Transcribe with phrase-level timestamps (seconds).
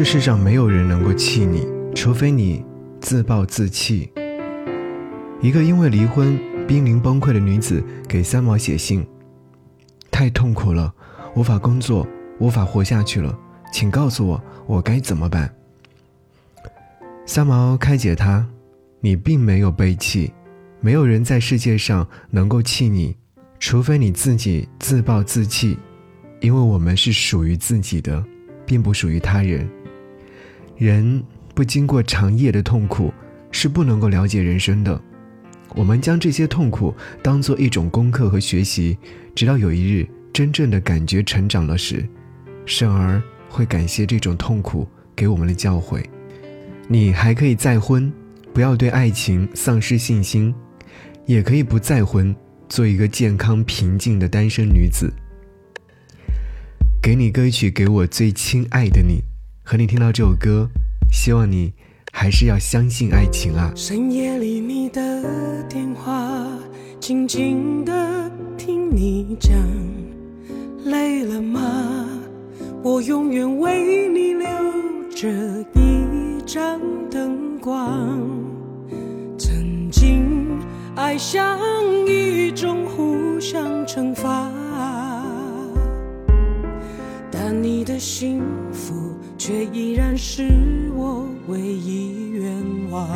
[0.00, 2.64] 这世上没有人能够气你，除非你
[3.02, 4.10] 自暴自弃。
[5.42, 9.06] 一个因为离婚濒临崩溃的女子给三毛写信
[10.10, 10.90] ：“太痛苦了，
[11.34, 12.08] 无法工作，
[12.38, 13.38] 无法活下去了，
[13.74, 15.54] 请告诉我，我该怎么办？”
[17.26, 18.48] 三毛开解他
[19.00, 20.32] ：“你并没有被气，
[20.80, 23.14] 没有人在世界上能够气你，
[23.58, 25.76] 除非你自己自暴自弃，
[26.40, 28.24] 因为我们是属于自己的，
[28.64, 29.68] 并不属于他人。”
[30.80, 31.22] 人
[31.54, 33.12] 不经过长夜的痛苦，
[33.50, 34.98] 是不能够了解人生的。
[35.74, 38.96] 我们将这些痛苦当做一种功课和学习，
[39.34, 42.02] 直到有一日真正的感觉成长了时，
[42.64, 46.02] 生儿会感谢这种痛苦给我们的教诲。
[46.88, 48.10] 你还可以再婚，
[48.54, 50.50] 不要对爱情丧失信心；
[51.26, 52.34] 也可以不再婚，
[52.70, 55.12] 做一个健康平静的单身女子。
[57.02, 59.22] 给你歌曲，给我最亲爱的你。
[59.70, 60.68] 和你听到这首歌，
[61.12, 61.72] 希望你
[62.10, 63.70] 还是要相信爱情啊。
[63.76, 66.44] 深夜里你的电话，
[66.98, 69.56] 静静的听你讲，
[70.86, 72.04] 累了吗？
[72.82, 74.48] 我永远为你留
[75.14, 75.28] 着
[75.76, 78.18] 一盏灯光。
[79.38, 80.58] 曾经
[80.96, 81.56] 爱像
[82.08, 84.50] 一种互相惩罚，
[87.30, 88.96] 但你的幸福。
[89.50, 90.46] 却依然是
[90.94, 92.54] 我唯一愿
[92.88, 93.08] 望，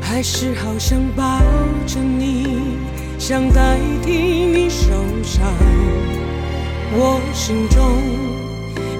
[0.00, 1.40] 还是好想抱
[1.88, 2.60] 着你，
[3.18, 4.86] 想代替你受
[5.24, 5.42] 伤。
[6.92, 7.82] 我心中，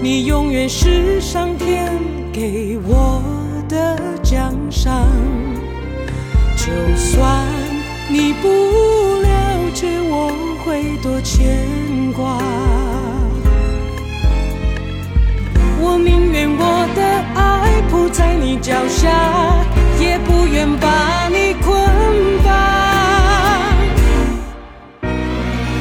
[0.02, 1.92] 你永远是上天
[2.32, 3.22] 给我
[3.68, 5.06] 的奖赏。
[6.56, 7.46] 就算
[8.10, 8.48] 你不
[9.22, 10.32] 了解，我
[10.68, 11.66] 会多牵
[12.12, 12.36] 挂。
[15.80, 17.02] 我宁愿我的
[17.34, 19.08] 爱铺在你脚下，
[19.98, 21.72] 也不愿把你捆
[22.44, 22.52] 绑。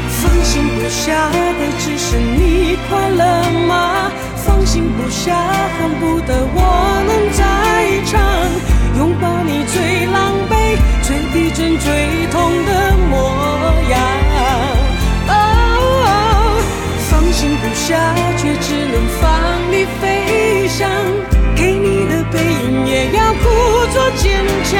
[0.09, 4.09] 放心不下的只是你快乐吗？
[4.37, 5.35] 放心不下，
[5.77, 7.43] 恨不得我能在
[18.37, 19.25] 却只能放
[19.71, 20.67] 你飞。
[20.67, 20.89] 翔
[21.55, 23.45] 给你的背影，也要故
[23.93, 24.75] 作坚强。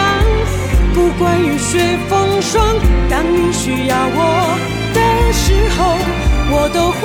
[0.93, 2.75] 不管雨雪风霜，
[3.09, 4.57] 当你需要我
[4.93, 4.99] 的
[5.33, 5.97] 时候，
[6.51, 7.01] 我都会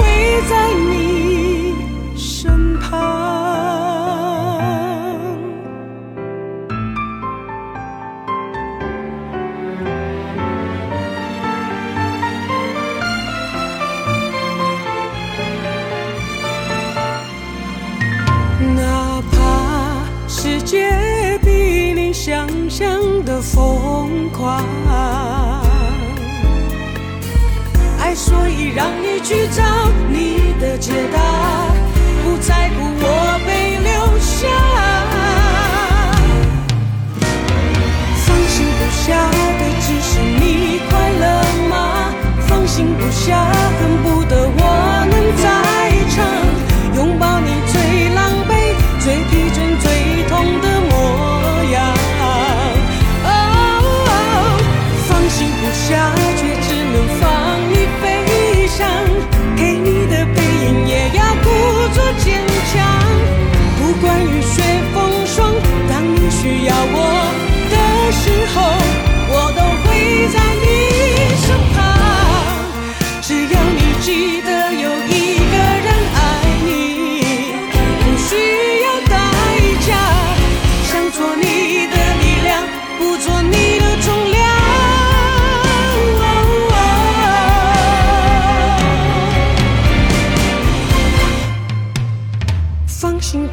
[0.50, 0.52] 在
[0.90, 1.74] 你
[2.16, 3.81] 身旁。
[22.74, 22.88] 想
[23.26, 24.64] 的疯狂，
[28.00, 29.62] 爱所以让你去找
[30.10, 31.20] 你的解答，
[32.24, 33.06] 不在乎我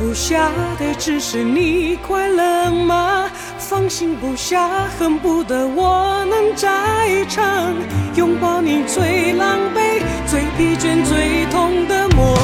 [0.10, 3.30] 留下的只是你快乐吗？
[3.60, 4.68] 放心不下，
[4.98, 7.72] 恨不得我能在场，
[8.16, 12.36] 拥抱你最狼狈、最疲倦、最痛的模